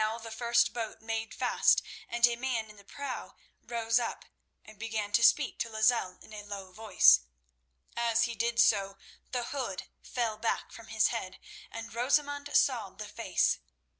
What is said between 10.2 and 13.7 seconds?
back from his head, and Rosamund saw the face.